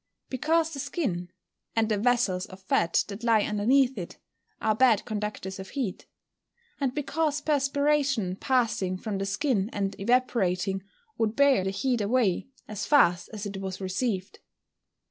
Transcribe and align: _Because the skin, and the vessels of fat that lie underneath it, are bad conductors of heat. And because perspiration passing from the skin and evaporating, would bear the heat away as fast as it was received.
_Because 0.31 0.71
the 0.71 0.79
skin, 0.79 1.29
and 1.75 1.87
the 1.87 1.97
vessels 1.99 2.47
of 2.47 2.59
fat 2.63 3.03
that 3.07 3.23
lie 3.23 3.43
underneath 3.43 3.99
it, 3.99 4.17
are 4.59 4.73
bad 4.73 5.05
conductors 5.05 5.59
of 5.59 5.69
heat. 5.69 6.07
And 6.79 6.95
because 6.95 7.39
perspiration 7.39 8.35
passing 8.37 8.97
from 8.97 9.19
the 9.19 9.27
skin 9.27 9.69
and 9.71 9.95
evaporating, 9.99 10.81
would 11.19 11.35
bear 11.35 11.63
the 11.63 11.69
heat 11.69 12.01
away 12.01 12.47
as 12.67 12.87
fast 12.87 13.29
as 13.31 13.45
it 13.45 13.57
was 13.61 13.79
received. 13.79 14.39